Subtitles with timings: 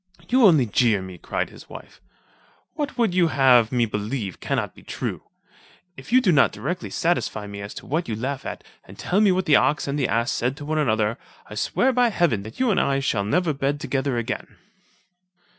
[0.29, 2.01] "You only jeer me," cried his wife,
[2.73, 5.21] "what you would have me believe cannot be true.
[5.95, 9.21] If you do not directly satisfy me as to what you laugh at, and tell
[9.21, 12.41] me what the ox and the ass said to one another, I swear by heaven
[12.41, 14.57] that you and I shall never bed together again."